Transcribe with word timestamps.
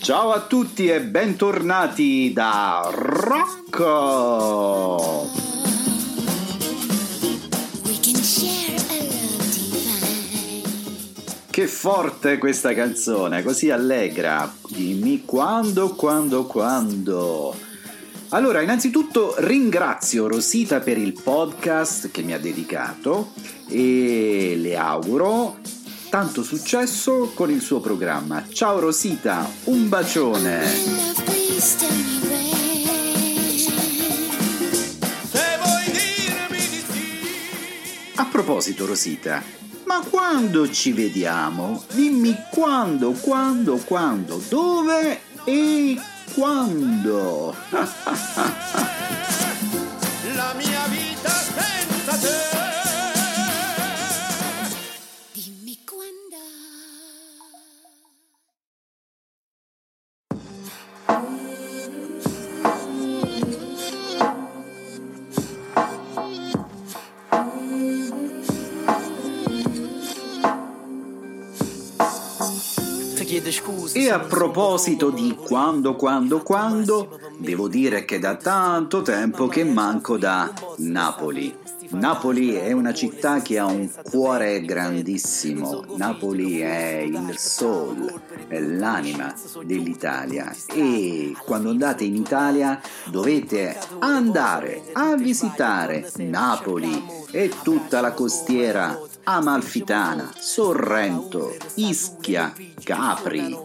Ciao 0.00 0.30
a 0.30 0.40
tutti 0.42 0.86
e 0.86 1.00
bentornati 1.00 2.32
da 2.32 2.88
Rocco. 2.92 4.24
Che 11.50 11.66
forte 11.66 12.38
questa 12.38 12.72
canzone, 12.72 13.42
così 13.42 13.70
allegra. 13.70 14.54
Dimmi 14.68 15.24
quando, 15.24 15.96
quando, 15.96 16.44
quando. 16.46 17.52
Allora, 18.28 18.60
innanzitutto 18.60 19.34
ringrazio 19.38 20.28
Rosita 20.28 20.78
per 20.78 20.98
il 20.98 21.20
podcast 21.20 22.12
che 22.12 22.22
mi 22.22 22.32
ha 22.32 22.38
dedicato 22.38 23.32
e 23.68 24.54
le 24.56 24.76
auguro 24.76 25.58
tanto 26.08 26.42
successo 26.42 27.32
con 27.34 27.50
il 27.50 27.60
suo 27.60 27.80
programma. 27.80 28.44
Ciao 28.48 28.78
Rosita, 28.78 29.48
un 29.64 29.88
bacione. 29.88 30.64
A 38.14 38.24
proposito 38.26 38.86
Rosita, 38.86 39.42
ma 39.84 40.00
quando 40.08 40.70
ci 40.70 40.92
vediamo? 40.92 41.84
Dimmi 41.92 42.36
quando, 42.50 43.12
quando, 43.12 43.76
quando, 43.78 44.42
dove 44.48 45.20
e 45.44 46.00
quando. 46.34 47.54
E 73.92 74.10
a 74.10 74.18
proposito 74.18 75.10
di 75.10 75.34
quando, 75.34 75.94
quando, 75.94 76.42
quando, 76.42 77.18
devo 77.38 77.68
dire 77.68 78.04
che 78.04 78.18
da 78.18 78.36
tanto 78.36 79.02
tempo 79.02 79.46
che 79.46 79.64
manco 79.64 80.16
da 80.16 80.52
Napoli. 80.78 81.64
Napoli 81.90 82.54
è 82.54 82.72
una 82.72 82.92
città 82.92 83.40
che 83.42 83.58
ha 83.58 83.66
un 83.66 83.88
cuore 84.02 84.60
grandissimo, 84.62 85.84
Napoli 85.96 86.60
è 86.60 86.98
il 86.98 87.34
soul, 87.36 88.12
è 88.48 88.58
l'anima 88.58 89.32
dell'Italia. 89.62 90.52
e 90.72 91.34
quando 91.44 91.70
andate 91.70 92.04
in 92.04 92.16
Italia 92.16 92.80
dovete 93.10 93.78
andare 94.00 94.82
a 94.92 95.14
visitare 95.14 96.10
Napoli 96.16 97.04
e 97.30 97.52
tutta 97.62 98.00
la 98.00 98.12
costiera 98.12 98.98
Amalfitana, 99.28 100.30
Sorrento, 100.38 101.56
Ischia, 101.74 102.52
Capri. 102.84 103.58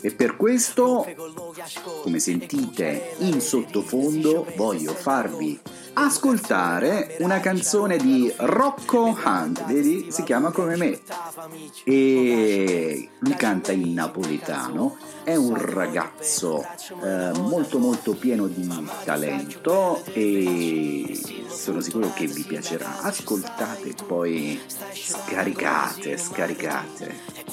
E 0.00 0.12
per 0.12 0.36
questo, 0.36 1.06
come 2.02 2.18
sentite 2.18 3.14
in 3.18 3.40
sottofondo, 3.40 4.46
voglio 4.56 4.92
farvi 4.92 5.58
ascoltare 5.94 7.16
una 7.20 7.40
canzone 7.40 7.96
di 7.96 8.32
Rocco 8.36 9.16
Hunt, 9.24 9.64
vedi? 9.64 10.08
Si 10.10 10.22
chiama 10.22 10.50
come 10.50 10.76
me. 10.76 11.00
E 11.84 13.08
lui 13.18 13.34
canta 13.34 13.72
in 13.72 13.94
napoletano, 13.94 14.96
è 15.22 15.34
un 15.36 15.54
ragazzo 15.54 16.64
eh, 17.02 17.32
molto 17.38 17.78
molto 17.78 18.14
pieno 18.14 18.46
di 18.46 18.68
talento 19.04 20.04
e 20.12 21.18
sono 21.48 21.80
sicuro 21.80 22.12
che 22.12 22.26
vi 22.26 22.42
piacerà. 22.42 23.00
Ascoltate 23.00 23.90
e 23.90 23.94
poi 24.06 24.60
scaricate, 24.92 26.16
scaricate. 26.18 27.43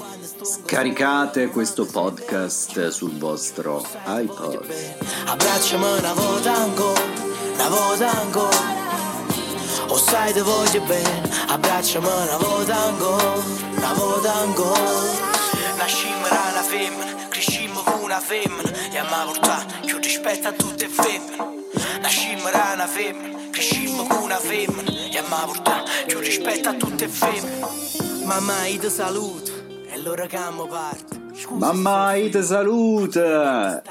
Scaricate 0.42 1.48
questo 1.48 1.86
podcast 1.86 2.90
sul 2.90 3.18
vostro 3.18 3.82
iPod. 4.08 4.66
Abbracciami 5.26 6.00
una 6.00 6.14
volta 6.14 6.54
ancora, 6.54 7.02
una 7.54 7.70
volta 7.70 8.20
ancora. 8.20 8.80
O 9.88 9.98
sai 9.98 10.34
te 10.34 10.42
voglio 10.42 10.82
bene, 10.82 11.30
abbracciami 11.48 12.08
una 12.08 12.38
volta 12.38 12.76
ancora, 12.76 13.34
una 13.78 13.94
volta 13.94 14.34
ancora. 14.36 15.30
Nascimmo 15.78 16.28
una 16.28 16.62
femmina, 16.62 17.28
crescimmo 17.30 17.82
con 17.82 18.02
una 18.02 18.20
femmina, 18.20 18.70
e 18.92 18.98
a 18.98 19.06
portare 19.06 19.66
più 19.86 19.98
rispetto 19.98 20.50
a 20.50 20.52
tutte 20.52 20.88
le 20.88 20.94
femmine. 20.94 21.66
Nascimmo 22.02 22.50
una 22.50 22.88
femmina, 22.88 23.50
crescimmo 23.50 24.06
con 24.08 24.24
una 24.24 24.38
femmina, 24.38 24.92
e 25.10 25.18
a 25.18 25.24
portare 25.24 25.84
più 26.06 26.20
rispetto 26.20 26.68
a 26.68 26.74
tutte 26.74 27.06
le 27.06 27.12
femmine. 27.12 28.00
Mamma, 28.26 28.66
io 28.68 28.80
ti 28.80 28.90
saluto, 28.90 29.51
allora 30.02 30.26
cammo 30.26 30.66
parte. 30.66 31.21
Mamma, 31.54 32.14
ti 32.32 32.44
saluta! 32.44 33.82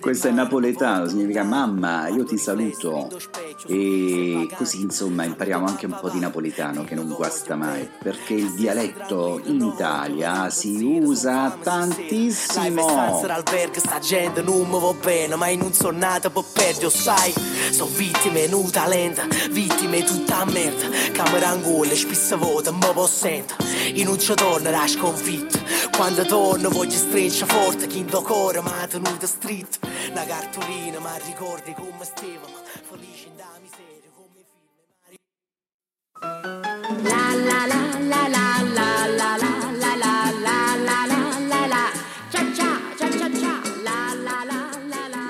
Questo 0.00 0.28
è 0.28 0.30
napoletano, 0.30 1.08
significa 1.08 1.42
mamma, 1.42 2.08
io 2.08 2.24
ti 2.24 2.36
saluto. 2.36 3.10
E 3.66 4.48
così 4.54 4.80
insomma 4.82 5.24
impariamo 5.24 5.66
anche 5.66 5.86
un 5.86 5.96
po' 6.00 6.08
di 6.10 6.18
napoletano 6.18 6.84
che 6.84 6.94
non 6.94 7.08
guasta 7.08 7.56
mai, 7.56 7.88
perché 8.02 8.34
il 8.34 8.52
dialetto 8.54 9.40
in 9.44 9.62
Italia 9.62 10.50
si 10.50 11.00
usa 11.02 11.56
tantissimo. 11.62 13.20
sta 13.74 13.98
gente 14.00 14.42
non 14.42 14.68
mi 14.68 14.80
va 14.80 14.92
bene, 14.92 15.36
ma 15.36 15.48
in 15.48 15.62
un 15.62 15.72
sonnato 15.72 16.30
per 16.30 16.44
perdere, 16.52 16.90
sai. 16.90 17.32
Sono 17.70 17.90
vittime 17.94 18.46
non 18.46 18.70
talento, 18.70 19.22
vittime 19.50 20.04
tutta 20.04 20.44
merda. 20.44 20.86
Camera 21.12 21.48
angole, 21.48 21.94
spissa 21.96 22.36
voto, 22.36 22.72
ma 22.72 22.92
posso 22.92 23.26
sentire. 23.26 23.72
In 23.94 24.08
un 24.08 24.18
ci 24.18 24.34
torna 24.34 24.70
la 24.70 24.86
sconfitta. 24.86 25.58
Quando 25.96 26.24
torno 26.24 26.68
voglio 26.70 26.96
striscia 26.96 27.46
forte, 27.46 27.86
chi 27.86 27.98
indocora, 27.98 28.60
ma 28.60 28.86
tenuto 28.88 29.26
street, 29.26 29.78
La 30.12 30.24
cartolina, 30.24 30.98
ma 30.98 31.16
ricordi 31.24 31.72
come 31.72 32.04
stava, 32.04 32.46
ma 32.52 32.60
felice 32.82 33.26
in 33.28 33.36
da 33.36 33.44
miseria, 33.62 34.10
come 34.14 34.44
film. 34.50 34.72
La 37.02 37.34
la 37.34 37.66
la 37.66 37.82
la 37.98 38.28
la 38.28 38.62
la 38.72 39.06
la 39.06 39.36
la 39.36 39.54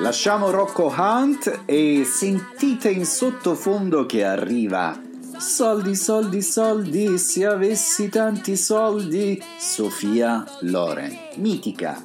Lasciamo 0.00 0.50
Rocco 0.50 0.92
Hunt 0.94 1.62
e 1.64 2.04
sentite 2.04 2.90
in 2.90 3.06
sottofondo 3.06 4.04
che 4.04 4.22
arriva 4.22 5.00
Soldi, 5.46 5.94
soldi, 5.94 6.40
soldi, 6.40 7.18
se 7.18 7.44
avessi 7.44 8.08
tanti 8.08 8.56
soldi. 8.56 9.40
Sofia 9.58 10.42
Loren, 10.60 11.14
mitica. 11.36 12.02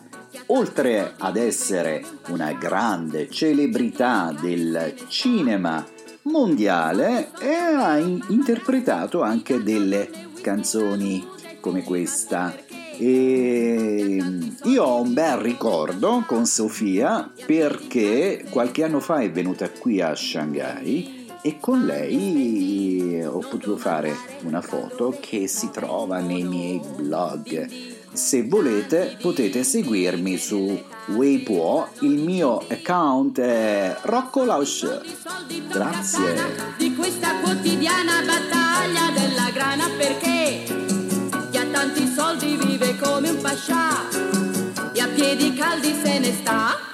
Oltre 0.47 1.13
ad 1.17 1.37
essere 1.37 2.03
una 2.27 2.51
grande 2.51 3.29
celebrità 3.29 4.35
del 4.39 4.93
cinema 5.07 5.83
mondiale, 6.23 7.31
ha 7.31 7.97
interpretato 7.97 9.21
anche 9.23 9.63
delle 9.63 10.09
canzoni 10.41 11.25
come 11.61 11.81
questa. 11.83 12.53
E 12.97 14.21
io 14.63 14.83
ho 14.83 15.01
un 15.01 15.13
bel 15.13 15.37
ricordo 15.37 16.23
con 16.27 16.45
Sofia 16.45 17.31
perché 17.45 18.45
qualche 18.49 18.83
anno 18.83 18.99
fa 18.99 19.19
è 19.19 19.31
venuta 19.31 19.69
qui 19.71 20.01
a 20.01 20.13
Shanghai 20.13 21.18
e 21.41 21.57
con 21.59 21.85
lei 21.85 23.23
ho 23.23 23.39
potuto 23.39 23.77
fare 23.77 24.15
una 24.43 24.61
foto 24.61 25.17
che 25.19 25.47
si 25.47 25.69
trova 25.71 26.19
nei 26.19 26.43
miei 26.43 26.81
blog. 26.95 27.67
Se 28.11 28.43
volete 28.43 29.17
potete 29.21 29.63
seguirmi 29.63 30.37
su 30.37 30.83
Weibo, 31.07 31.89
il 31.99 32.17
mio 32.17 32.63
account 32.67 33.39
è 33.39 33.95
Rocco. 34.01 34.43
Grazie. 35.69 36.35
Di 36.77 36.95
questa 36.95 37.39
quotidiana 37.41 38.21
battaglia 38.25 39.11
della 39.13 39.49
grana 39.53 39.87
perché 39.97 40.63
chi 41.51 41.57
ha 41.57 41.65
tanti 41.71 42.07
soldi 42.07 42.57
vive 42.57 42.97
come 42.97 43.29
un 43.29 43.41
pascià 43.41 44.09
e 44.93 44.99
a 44.99 45.07
piedi 45.07 45.53
caldi 45.53 45.93
se 45.93 46.19
ne 46.19 46.33
sta. 46.33 46.88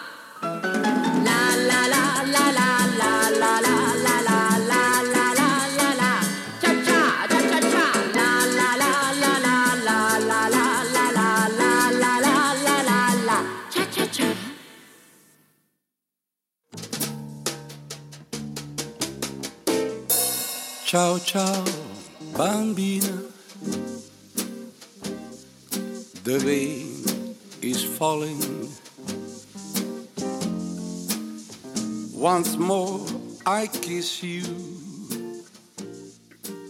Ciao 20.96 21.20
ciao 21.20 21.64
bambina, 22.38 23.22
dove 26.24 26.86
is 27.60 27.84
falling. 27.84 28.42
Once 32.14 32.56
more 32.56 33.02
I 33.46 33.68
kiss 33.68 34.24
you. 34.24 34.46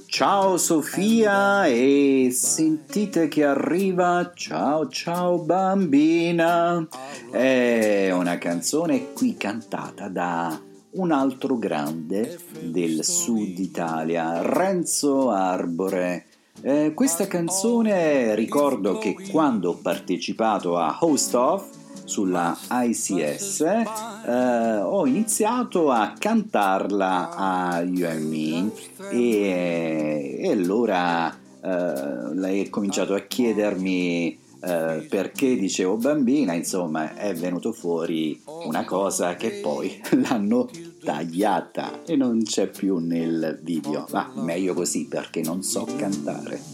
Ciao 0.07 0.57
Sofia 0.57 1.67
e 1.67 2.31
sentite 2.31 3.27
che 3.27 3.43
arriva 3.43 4.31
Ciao 4.33 4.89
ciao 4.89 5.37
bambina. 5.37 6.87
È 7.29 8.09
una 8.11 8.39
canzone 8.39 9.13
qui 9.13 9.37
cantata 9.37 10.07
da 10.07 10.73
un 10.95 11.11
altro 11.11 11.57
grande 11.57 12.39
del 12.61 13.03
sud 13.03 13.57
Italia, 13.57 14.41
Renzo 14.41 15.29
Arbore. 15.29 16.25
Eh, 16.61 16.93
questa 16.93 17.27
canzone 17.27 18.33
ricordo 18.35 18.97
che 18.97 19.15
quando 19.29 19.71
ho 19.71 19.75
partecipato 19.75 20.77
a 20.77 20.97
Host 21.01 21.33
Off 21.33 21.69
sulla 22.05 22.57
ICS 22.69 23.61
eh, 23.61 24.77
ho 24.77 25.05
iniziato 25.05 25.91
a 25.91 26.13
cantarla 26.17 27.35
a 27.35 27.81
You 27.81 28.09
and 28.09 28.29
Me 28.29 28.71
e, 29.11 30.37
e 30.39 30.51
allora 30.51 31.29
eh, 31.29 32.35
lei 32.35 32.61
ha 32.61 32.69
cominciato 32.69 33.15
a 33.15 33.19
chiedermi 33.19 34.44
eh, 34.65 35.05
perché 35.07 35.55
dicevo 35.55 35.95
bambina, 35.97 36.53
insomma 36.53 37.13
è 37.13 37.35
venuto 37.35 37.71
fuori 37.71 38.41
una 38.45 38.83
cosa 38.83 39.35
che 39.35 39.59
poi 39.61 40.01
l'hanno 40.27 40.67
tagliata 41.03 42.03
e 42.03 42.15
non 42.15 42.41
c'è 42.41 42.67
più 42.67 42.97
nel 42.97 43.59
video, 43.61 44.07
ma 44.11 44.31
meglio 44.33 44.73
così 44.73 45.05
perché 45.05 45.41
non 45.41 45.61
so 45.61 45.87
cantare. 45.97 46.59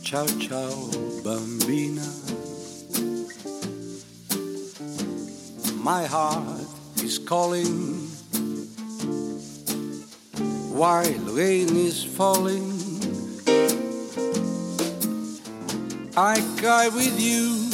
ciao 0.00 0.26
ciao 0.38 0.88
bambina, 1.22 2.02
my 5.82 6.06
heart 6.06 7.02
is 7.02 7.22
calling 7.22 8.08
while 10.72 11.34
rain 11.34 11.76
is 11.76 12.02
falling. 12.02 12.73
I 16.16 16.40
cry 16.54 16.86
with 16.94 17.18
you. 17.18 17.72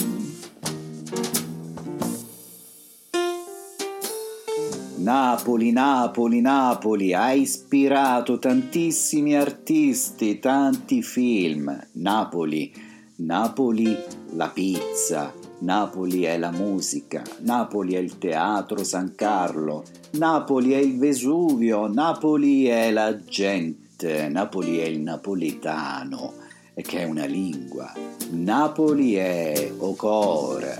Napoli, 4.96 5.72
Napoli, 5.72 6.40
Napoli 6.40 7.12
ha 7.12 7.32
ispirato 7.32 8.38
tantissimi 8.38 9.36
artisti, 9.36 10.38
tanti 10.38 11.02
film. 11.02 11.86
Napoli, 11.92 12.72
Napoli 13.16 13.94
la 14.30 14.48
pizza, 14.48 15.34
Napoli 15.58 16.22
è 16.22 16.38
la 16.38 16.50
musica, 16.50 17.22
Napoli 17.40 17.92
è 17.92 17.98
il 17.98 18.16
teatro 18.16 18.82
San 18.84 19.12
Carlo, 19.14 19.84
Napoli 20.12 20.72
è 20.72 20.78
il 20.78 20.98
Vesuvio, 20.98 21.88
Napoli 21.88 22.64
è 22.64 22.90
la 22.90 23.22
gente, 23.22 24.30
Napoli 24.30 24.78
è 24.78 24.84
il 24.84 25.00
napoletano, 25.00 26.39
che 26.82 27.00
è 27.00 27.04
una 27.04 27.24
lingua, 27.24 27.92
Napoli 28.30 29.14
è 29.14 29.72
Ocore. 29.78 30.76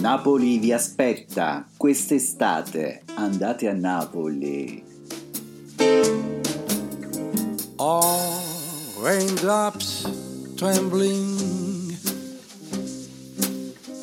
Napoli 0.00 0.58
vi 0.58 0.72
aspetta 0.72 1.66
quest'estate. 1.76 3.02
Andate 3.14 3.68
a 3.68 3.72
Napoli. 3.72 4.84
All 7.76 8.40
raindrops 9.02 10.08
trembling 10.56 11.96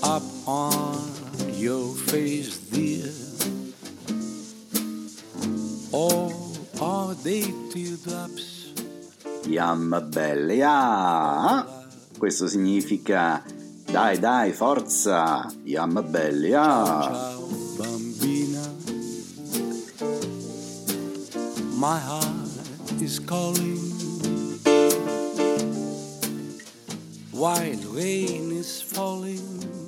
up 0.04 0.24
on 0.45 1.01
your 1.54 1.95
face, 1.95 2.59
Yam 9.47 10.09
belle, 10.13 10.63
ah! 10.63 11.65
Questo 12.15 12.47
significa 12.47 13.44
dai, 13.89 14.19
dai, 14.19 14.53
forza! 14.53 15.51
Yam 15.63 16.06
belli, 16.09 16.53
ah! 16.53 17.35
Bambina, 17.75 18.62
my 21.75 22.00
heart 22.00 23.01
is 23.01 23.19
calling. 23.19 23.81
While 27.31 27.80
rain 27.94 28.51
is 28.51 28.80
falling, 28.80 29.82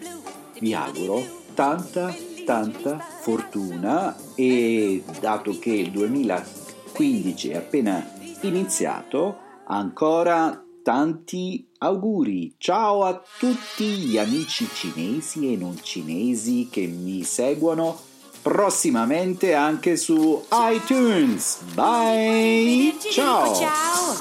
vi 0.59 0.73
auguro 0.73 1.23
tanta 1.53 2.13
tanta 2.45 2.99
fortuna. 2.99 4.15
E 4.35 5.03
dato 5.19 5.57
che 5.59 5.71
il 5.71 5.91
2015 5.91 7.49
è 7.49 7.55
appena 7.57 8.07
iniziato 8.41 9.39
ancora 9.67 10.63
tanti 10.81 11.67
auguri. 11.79 12.53
Ciao 12.57 13.03
a 13.03 13.21
tutti 13.39 13.85
gli 13.85 14.17
amici 14.17 14.67
cinesi 14.71 15.51
e 15.51 15.57
non 15.57 15.77
cinesi 15.81 16.69
che 16.69 16.85
mi 16.85 17.23
seguono 17.23 18.13
prossimamente 18.45 19.55
anche 19.55 19.97
su 19.97 20.45
iTunes. 20.51 21.57
Bye! 21.73 22.95
Ciao! 23.09 23.55
ciao! 23.55 24.15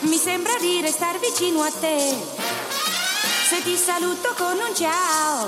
Mi 0.00 0.16
sembra 0.16 0.52
di 0.58 0.80
restar 0.80 1.16
vicino 1.20 1.62
a 1.62 1.70
te. 1.70 2.12
Se 3.48 3.62
ti 3.62 3.76
saluto 3.76 4.34
con 4.36 4.58
un 4.58 4.74
ciao. 4.74 5.46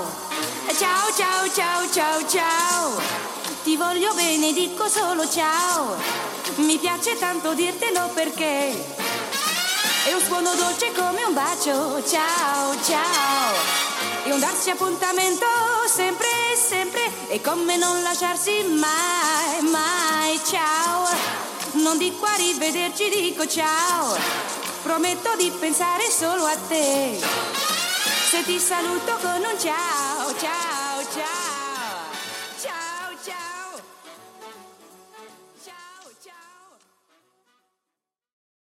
Ciao, 0.77 1.11
ciao, 1.13 1.51
ciao, 1.53 1.91
ciao, 1.91 2.25
ciao. 2.25 3.01
Ti 3.65 3.75
voglio 3.75 4.13
bene, 4.13 4.53
dico 4.53 4.87
solo 4.87 5.27
ciao. 5.27 5.97
Mi 6.55 6.77
piace 6.77 7.17
tanto 7.17 7.53
dirtelo 7.53 8.11
perché 8.13 8.69
è 10.05 10.13
un 10.13 10.21
suono 10.21 10.55
dolce 10.55 10.93
come 10.93 11.21
un 11.25 11.33
bacio. 11.33 12.01
Ciao, 12.07 12.81
ciao. 12.81 13.53
E 14.23 14.31
un 14.31 14.39
darsi 14.39 14.69
appuntamento 14.69 15.45
sempre. 15.93 16.34
E 17.27 17.41
come 17.41 17.75
non 17.75 18.03
lasciarsi 18.03 18.63
mai, 18.67 19.61
mai. 19.69 20.39
Ciao. 20.45 21.07
Non 21.73 21.97
dico 21.97 22.25
a 22.25 22.35
rivederci, 22.35 23.09
dico 23.09 23.47
ciao. 23.47 24.15
Prometto 24.83 25.35
di 25.35 25.51
pensare 25.59 26.03
solo 26.09 26.45
a 26.45 26.55
te. 26.67 27.19
Se 28.29 28.43
ti 28.43 28.59
saluto 28.59 29.17
con 29.21 29.43
un 29.43 29.59
ciao, 29.59 30.37
ciao. 30.37 30.74